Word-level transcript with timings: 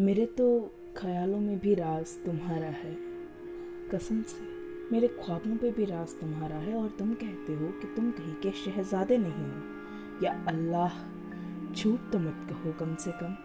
मेरे 0.00 0.26
तो 0.26 0.70
ख्यालों 0.96 1.40
में 1.40 1.58
भी 1.58 1.74
राज 1.74 2.06
तुम्हारा 2.24 2.66
है। 2.66 2.96
कसम 3.92 4.22
से, 4.22 4.44
मेरे 4.92 5.08
ख्वाबों 5.08 5.56
पे 5.56 5.70
भी 5.70 5.84
राज 5.84 6.08
तुम्हारा 6.20 6.56
है 6.56 6.74
और 6.74 6.88
तुम 6.98 7.14
कहते 7.14 7.54
हो 7.54 7.68
कि 7.68 7.88
तुम 7.96 8.10
कहीं 8.10 8.34
के 8.34 8.50
शहजादे 8.50 9.18
नहीं 9.18 9.46
हो। 9.46 10.24
या 10.24 10.44
अल्लाह, 10.48 10.90
झूठ 11.74 12.00
तो 12.12 12.18
मत 12.18 12.46
कहो 12.50 12.72
कम 12.72 12.94
से 12.94 13.12
कम। 13.12 13.36